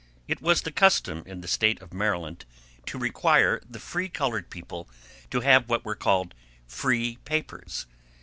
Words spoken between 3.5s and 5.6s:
the free colored people to